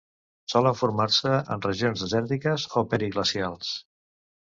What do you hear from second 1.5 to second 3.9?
en regions desèrtiques o periglacials.